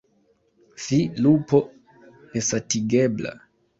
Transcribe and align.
fi, 0.85 0.99
lupo 1.25 1.57
nesatigebla! 2.33 3.31